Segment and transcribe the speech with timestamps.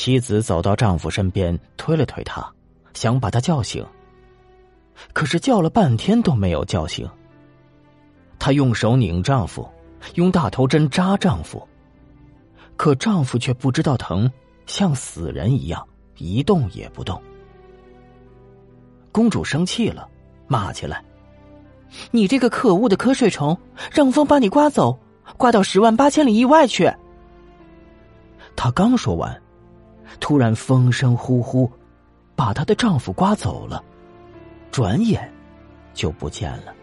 [0.00, 2.48] 妻子走到丈夫身边，推了推他，
[2.94, 3.84] 想把他叫醒。
[5.12, 7.04] 可是叫了半天都没有叫醒。
[8.38, 9.68] 她用手拧丈夫，
[10.14, 11.66] 用大头针扎丈夫，
[12.76, 14.30] 可丈夫却不知道疼，
[14.66, 15.84] 像死人一样
[16.16, 17.20] 一动也不动。
[19.10, 20.08] 公主生气了，
[20.46, 21.04] 骂起来
[22.12, 23.58] ：“你这个可恶的瞌睡虫，
[23.90, 24.96] 让风把你刮走，
[25.36, 26.88] 刮到十万八千里以外去！”
[28.54, 29.42] 她刚说完，
[30.20, 31.70] 突然风声呼呼，
[32.34, 33.82] 把她的丈夫刮走了，
[34.70, 35.30] 转眼
[35.94, 36.74] 就不见了。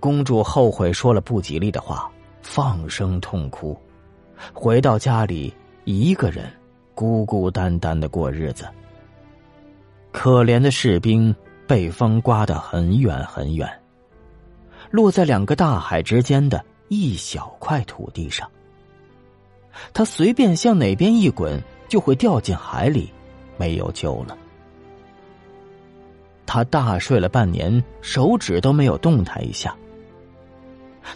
[0.00, 2.10] 公主后悔说了不吉利的话，
[2.40, 3.76] 放声痛哭，
[4.52, 5.52] 回到家里
[5.84, 6.50] 一个人
[6.94, 8.66] 孤孤单单的过日子。
[10.12, 11.34] 可怜的士兵
[11.66, 13.68] 被风刮得很远很远，
[14.90, 18.48] 落在两个大海之间的一小块土地上。
[19.92, 23.12] 他随便向哪边一滚，就会掉进海里，
[23.56, 24.36] 没有救了。
[26.46, 29.76] 他大睡了半年，手指都没有动弹一下。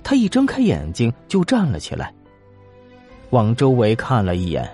[0.02, 2.14] 他一睁开眼睛就站了起来，
[3.30, 4.68] 往周围看了一眼，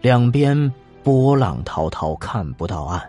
[0.00, 0.72] 两边。
[1.04, 3.00] 波浪滔滔，看不到岸。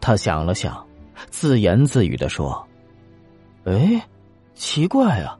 [0.00, 0.84] 他想了想，
[1.30, 2.66] 自言自语的说
[3.64, 4.02] ：“哎，
[4.52, 5.38] 奇怪啊，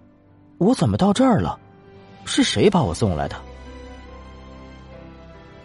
[0.58, 1.58] 我怎么到这儿了？
[2.24, 3.36] 是谁把我送来的？”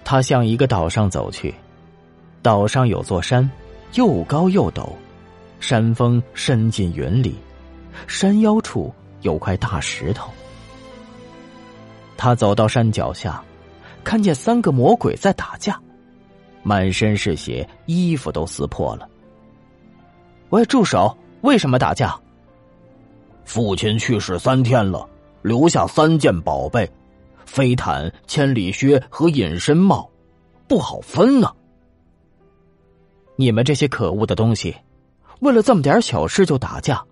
[0.04, 1.54] 他向一个岛上走去，
[2.42, 3.50] 岛上有座山，
[3.94, 4.90] 又高又陡，
[5.60, 7.36] 山峰伸进云里，
[8.08, 10.32] 山腰处有块大石头。
[12.16, 13.44] 他走到山脚下。
[14.04, 15.78] 看见三个魔鬼在打架，
[16.64, 19.06] 满身是血，衣服都撕破了。
[20.48, 21.14] 喂，住手！
[21.42, 22.18] 为什么打架？
[23.44, 25.06] 父亲去世三天了，
[25.48, 26.90] 留下三件宝贝：
[27.46, 30.10] 飞毯、千里靴和隐身帽，
[30.68, 31.52] 不好分呢。
[33.38, 34.76] 你们这些可恶的东西，
[35.40, 37.04] 为了这么点小事就打架，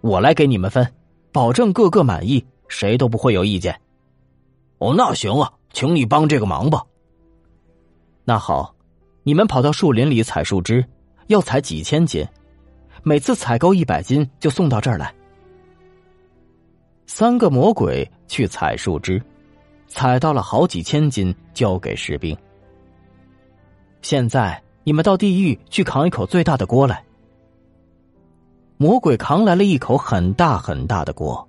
[0.00, 0.90] 我来给你们分，
[1.30, 3.80] 保证个个满意，谁都不会有意见。
[4.78, 5.52] 哦，那行啊。
[5.74, 6.84] 请你帮这个忙吧。
[8.24, 8.76] 那好，
[9.24, 10.86] 你们跑到树林里采树枝，
[11.26, 12.24] 要采几千斤，
[13.02, 15.12] 每次采够一百斤就送到这儿来。
[17.16, 19.22] 三个魔鬼去采树枝，
[19.86, 22.36] 采到了好几千斤，交给士兵。
[24.02, 27.04] 现在你们到地狱去扛一口最大的锅来。
[28.78, 31.48] 魔鬼扛来了一口很大很大的锅，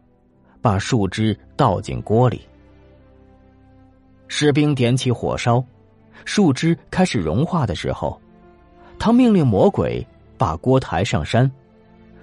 [0.61, 2.47] 把树枝倒进锅里。
[4.27, 5.65] 士兵点起火烧，
[6.25, 8.21] 树枝开始融化的时候，
[8.99, 10.05] 他命令魔鬼
[10.37, 11.51] 把锅抬上山，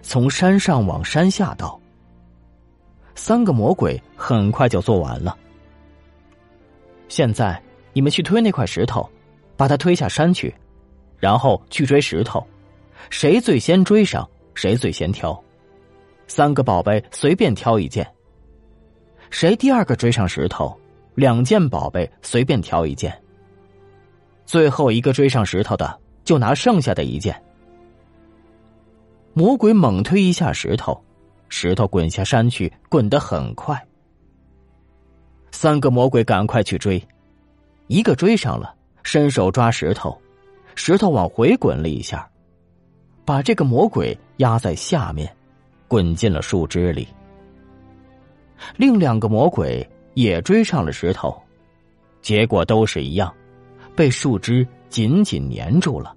[0.00, 1.76] 从山上往山下倒。
[3.14, 5.36] 三个魔鬼很快就做完了。
[7.08, 7.60] 现在
[7.92, 9.08] 你们去推那块石头，
[9.56, 10.54] 把它推下山去，
[11.18, 12.46] 然后去追石头，
[13.10, 15.38] 谁最先追上，谁最先挑。
[16.26, 18.06] 三个宝贝随便挑一件，
[19.30, 20.78] 谁第二个追上石头。
[21.14, 23.14] 两件宝贝随便挑一件，
[24.46, 27.38] 最后一个追上石头的就拿剩下的一件。
[29.34, 30.98] 魔鬼猛推一下石头，
[31.52, 33.78] 石头滚下山去，滚得很快。
[35.50, 37.06] 三个魔鬼赶快去追，
[37.88, 40.18] 一个追上了，伸手抓石头，
[40.74, 42.26] 石头往回滚了一下，
[43.26, 45.30] 把这个魔鬼压在下面，
[45.86, 47.06] 滚进了树枝里。
[48.76, 49.86] 另两个魔鬼。
[50.14, 51.34] 也追上了石头，
[52.20, 53.34] 结果都是一样，
[53.96, 56.14] 被树枝紧紧粘住了。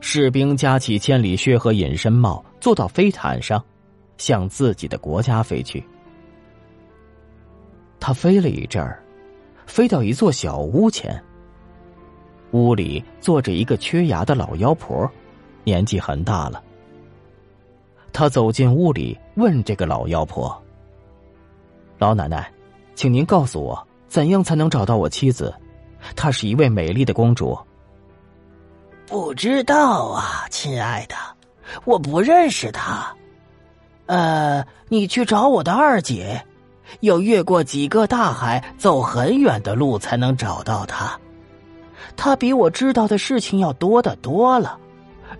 [0.00, 3.62] 士兵夹起千里靴和隐身帽，坐到飞毯上，
[4.16, 5.84] 向自己的国家飞去。
[8.00, 9.02] 他飞了一阵儿，
[9.66, 11.22] 飞到一座小屋前。
[12.52, 15.10] 屋里坐着一个缺牙的老妖婆，
[15.64, 16.62] 年纪很大了。
[18.12, 20.56] 他走进屋里，问这个老妖婆。
[21.98, 22.50] 老奶奶，
[22.94, 25.52] 请您告诉我，怎样才能找到我妻子？
[26.16, 27.58] 她是一位美丽的公主。
[29.08, 31.14] 不知道啊，亲爱的，
[31.86, 33.14] 我不认识他。
[34.04, 36.44] 呃，你去找我的二姐，
[37.00, 41.18] 要越过几个大海，走很远的路才能找到他。
[42.16, 44.78] 他比我知道的事情要多得多了，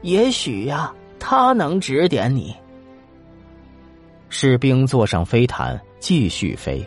[0.00, 2.56] 也许呀，他能指点你。
[4.30, 5.78] 士兵坐上飞毯。
[6.00, 6.86] 继续飞，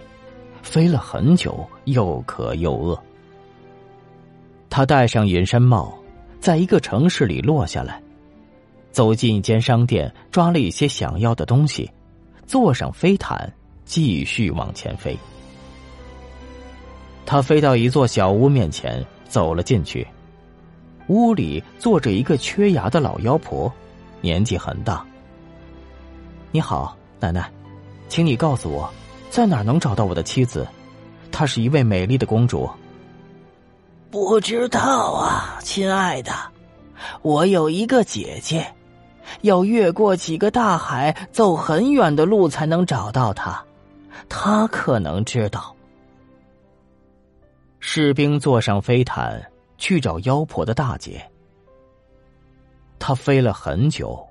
[0.63, 2.97] 飞了很久，又渴又饿。
[4.69, 5.93] 他戴上隐身帽，
[6.41, 8.01] 在一个城市里落下来，
[8.91, 11.87] 走进一间商店，抓了一些想要的东西，
[12.47, 13.53] 坐上飞毯，
[13.85, 15.15] 继续往前飞。
[17.27, 20.05] 他飞到一座小屋面前，走了进去。
[21.09, 23.71] 屋里坐着一个缺牙的老妖婆，
[24.19, 25.05] 年纪很大。
[26.51, 27.51] 你好，奶奶，
[28.09, 28.91] 请你告诉我，
[29.29, 30.67] 在哪能找到我的妻子？
[31.31, 32.67] 她是一位美丽的公主。
[34.11, 36.33] 不知道啊，亲爱的，
[37.21, 38.67] 我有一个姐姐，
[39.39, 43.63] 要越过几个大海，走很远的路才能找到她，
[44.27, 45.73] 她可能知道。
[47.79, 49.41] 士兵坐上飞毯
[49.77, 51.25] 去找妖婆的大姐。
[52.99, 54.27] 他飞了很久，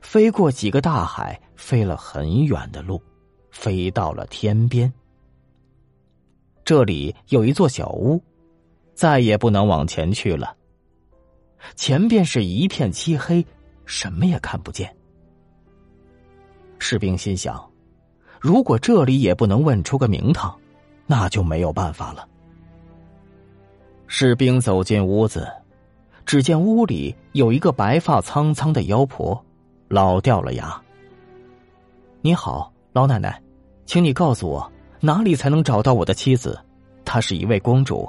[0.00, 3.02] 飞过几个大海，飞了很远的路，
[3.50, 4.90] 飞到了天边。
[6.64, 8.22] 这里有一座小屋，
[8.96, 10.56] 再也不能往前去了。
[11.74, 13.44] 前边是一片漆黑，
[13.84, 14.90] 什么也看不见。
[16.78, 17.62] 士兵心想：
[18.40, 20.56] 如果这里也不能问出个名堂，
[21.06, 22.26] 那就没有办法了。
[24.06, 25.46] 士兵走进屋子，
[26.24, 29.38] 只见屋里有一个白发苍苍的妖婆，
[29.88, 30.80] 老掉了牙。
[32.22, 33.42] 你好，老奶奶，
[33.84, 34.72] 请你告诉我。
[35.00, 36.58] 哪里才能找到我的妻子？
[37.04, 38.08] 她是一位公主。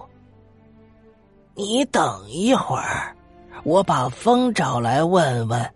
[1.57, 3.15] 你等一会儿，
[3.63, 5.73] 我把风找来问问，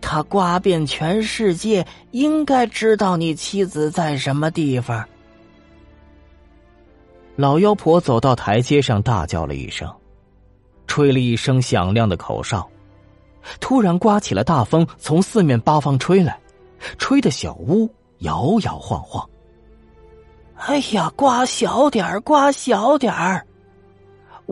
[0.00, 5.04] 他刮遍全世界，应该知道你妻子在什么地方。
[7.34, 9.92] 老妖婆走到台阶上，大叫了一声，
[10.86, 12.70] 吹了一声响亮的口哨，
[13.58, 16.38] 突然刮起了大风，从四面八方吹来，
[16.96, 19.28] 吹得小屋摇摇晃晃。
[20.54, 23.44] 哎呀，刮小点儿，刮小点儿！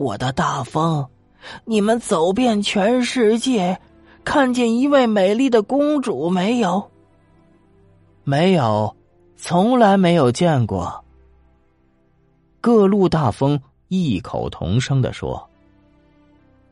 [0.01, 1.07] 我的大风，
[1.63, 3.79] 你们走遍全世界，
[4.23, 6.89] 看见一位美丽的公主没有？
[8.23, 8.95] 没有，
[9.37, 11.05] 从来没有见过。
[12.59, 15.47] 各路大风异口同声的说：“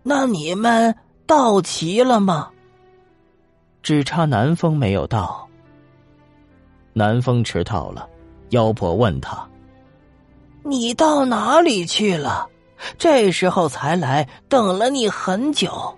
[0.01, 0.95] 那你们
[1.27, 2.49] 到齐了吗？”
[3.83, 5.47] 只差南风没有到。
[6.93, 8.09] 南风迟到了。
[8.49, 9.47] 妖婆问他
[10.65, 12.47] ：“你到哪里去了？
[12.97, 15.95] 这时候才来，等了你很久。”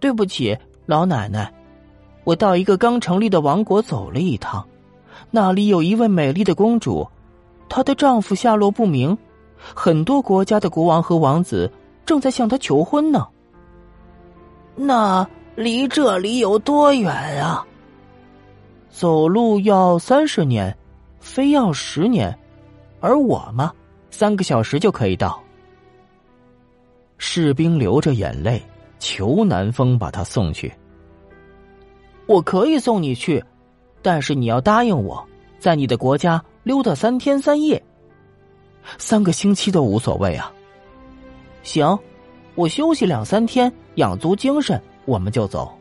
[0.00, 0.56] 对不起，
[0.86, 1.52] 老奶奶，
[2.24, 4.66] 我到一个刚成立的王国走了一趟，
[5.30, 7.06] 那里有一位美丽的公主，
[7.68, 9.16] 她的丈夫下落不明，
[9.74, 11.70] 很多国家的国王和王子
[12.06, 13.26] 正在向她求婚呢。
[14.74, 17.12] 那离这里有多远
[17.42, 17.66] 啊？
[18.90, 20.76] 走路要三十年。
[21.22, 22.34] 非要十年，
[22.98, 23.74] 而我嘛，
[24.10, 25.42] 三个小时就可以到。
[27.18, 28.62] 士兵流着眼泪
[28.98, 30.72] 求南风把他送去。
[32.26, 33.44] 我可以送你去，
[34.02, 35.26] 但是你要答应我，
[35.58, 37.82] 在你的国家溜达三天三夜。
[38.98, 40.52] 三个星期都无所谓啊。
[41.62, 41.98] 行，
[42.54, 45.76] 我休息两三天，养足精神，我们就走。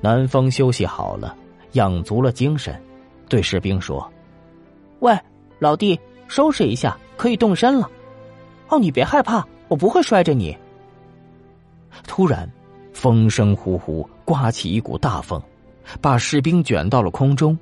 [0.00, 1.36] 南风休息好了，
[1.72, 2.80] 养足了精神。
[3.28, 4.10] 对士兵说
[5.00, 5.18] ：“喂，
[5.58, 5.98] 老弟，
[6.28, 7.90] 收拾一下，可以动身了。
[8.68, 10.56] 哦，你别害怕，我不会摔着你。”
[12.06, 12.50] 突然，
[12.92, 15.40] 风声呼呼，刮起一股大风，
[16.00, 17.56] 把士兵卷到了空中，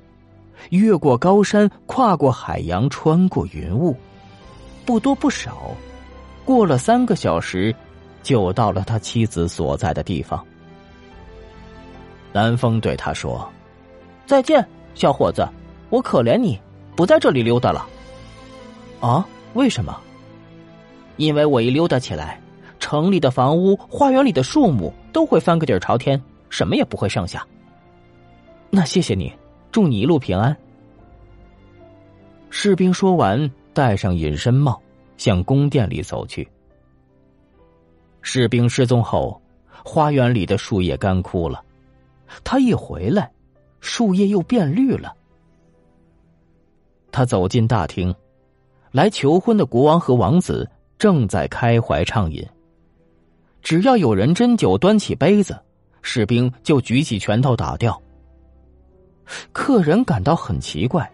[0.71, 3.95] 越过高山，跨过海洋，穿过云雾，
[4.87, 5.73] 不多不少，
[6.45, 7.75] 过了三个小时，
[8.23, 10.43] 就到了他妻子所在的地方。
[12.33, 13.47] 南风对他说
[14.27, 15.47] ：“再见。”小伙子，
[15.91, 16.59] 我可怜你，
[16.95, 17.87] 不在这里溜达了。
[19.03, 19.27] 啊？
[19.55, 20.01] 为什么？
[21.19, 22.41] 因为我一溜达起来，
[22.79, 26.19] 城里的房屋、花园里的树木都会翻个底儿朝天，
[26.49, 27.47] 什么也不会剩下。
[28.71, 29.31] 那谢谢你，
[29.71, 30.57] 祝你一路平安。
[32.49, 34.81] 士兵说完，戴上隐身帽，
[35.17, 36.49] 向宫殿里走去。
[38.23, 39.39] 士兵失踪后，
[39.85, 41.63] 花园里的树叶干枯了，
[42.45, 43.31] 他一回来。
[43.81, 45.13] 树叶又变绿了。
[47.11, 48.15] 他走进大厅，
[48.93, 52.47] 来求婚的国王和王子正在开怀畅饮。
[53.63, 55.59] 只要有人斟酒，端起杯子，
[56.03, 58.01] 士兵就举起拳头打掉。
[59.53, 61.11] 客人感到很奇怪，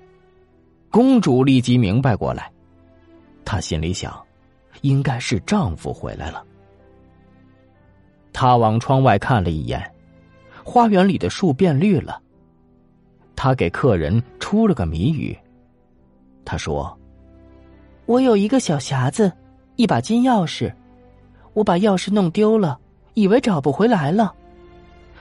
[0.91, 2.51] 公主立即明白过来，
[3.45, 4.19] 她心里想，
[4.81, 6.45] 应该是丈夫回来了。
[8.33, 9.95] 她往窗外看了一眼，
[10.65, 12.21] 花园里的树变绿了。
[13.37, 15.37] 她给客人出了个谜语。
[16.45, 16.98] 她说
[18.09, 19.31] ：“我有一个小匣子，
[19.77, 20.73] 一把金钥匙，
[21.53, 22.81] 我把钥匙弄丢了，
[23.13, 24.35] 以为找不回来了，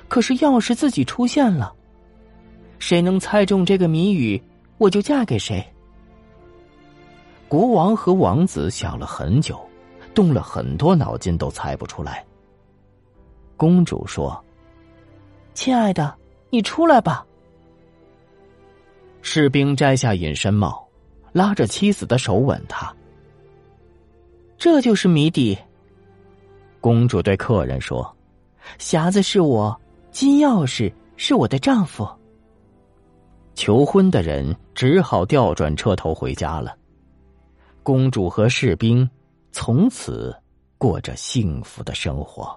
[0.08, 1.74] 可是钥匙自己出现了。
[2.80, 4.42] 谁能猜中这个谜语，
[4.78, 5.62] 我就嫁给谁。”
[7.50, 9.60] 国王和王子想了很久，
[10.16, 12.26] 动了很多脑筋，都猜不出来。
[13.58, 14.42] 公主说
[15.54, 16.16] ：“亲爱的，
[16.50, 17.26] 你出来吧。”
[19.22, 20.87] 士兵摘下隐身帽，
[21.34, 22.94] 拉着妻子的手吻她。
[24.58, 25.58] 这就是谜底。
[26.82, 28.16] 公主对客人说
[28.80, 29.80] ：“匣子是我，
[30.12, 32.08] 金钥匙是我的丈夫。”
[33.56, 36.76] 求婚的人只好调转车头回家了。
[37.82, 39.10] 公主和士兵
[39.52, 40.36] 从此
[40.78, 42.56] 过着幸福的生活。